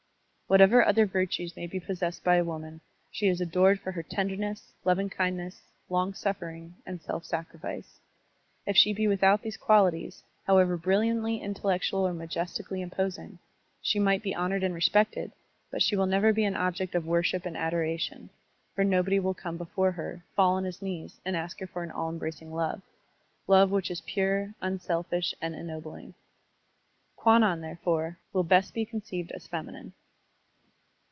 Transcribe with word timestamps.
Whatever 0.47 0.83
other 0.85 1.05
virtues 1.05 1.55
may 1.55 1.65
be 1.65 1.79
possessed 1.79 2.25
by 2.25 2.41
woman, 2.41 2.81
she 3.09 3.27
is 3.29 3.39
adored 3.39 3.79
for 3.79 3.93
her 3.93 4.03
tenderness, 4.03 4.73
loving 4.83 5.09
kindness, 5.09 5.61
longsuffering, 5.87 6.75
and 6.85 7.01
self 7.01 7.23
sacrifice. 7.23 8.01
If 8.65 8.75
she 8.75 8.91
be 8.91 9.07
without 9.07 9.43
these 9.43 9.55
qualities, 9.55 10.21
however 10.45 10.75
brilliantly 10.75 11.37
intellectual 11.37 12.05
or 12.05 12.13
majestically 12.13 12.81
imposing, 12.81 13.39
she 13.81 13.97
might 13.97 14.21
be 14.23 14.35
honored 14.35 14.61
and 14.61 14.73
respected, 14.73 15.31
but 15.71 15.81
she 15.81 15.95
will 15.95 16.05
never 16.05 16.33
be 16.33 16.43
an 16.43 16.57
object 16.57 16.95
of 16.95 17.05
worship 17.07 17.45
and 17.45 17.55
adoration, 17.55 18.29
for 18.75 18.83
nobody 18.83 19.21
will 19.21 19.33
come 19.33 19.55
before 19.55 19.93
her, 19.93 20.21
fall 20.35 20.55
on 20.55 20.65
his 20.65 20.81
knees, 20.81 21.17
and 21.23 21.37
ask 21.37 21.61
her 21.61 21.67
for 21.67 21.81
an 21.81 21.91
all 21.91 22.09
embracing 22.09 22.53
love— 22.53 22.81
^love 23.47 23.69
which 23.69 23.89
is 23.89 24.01
pure, 24.01 24.53
unselfish, 24.61 25.33
and 25.41 25.55
ennobling. 25.55 26.13
Kwannc«i, 27.17 27.55
therefore, 27.61 28.17
will 28.33 28.43
best 28.43 28.73
be 28.73 28.83
conceived 28.83 29.31
as 29.31 29.47
feminine. 29.47 29.93